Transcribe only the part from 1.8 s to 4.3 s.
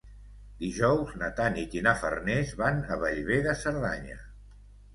na Farners van a Bellver de Cerdanya.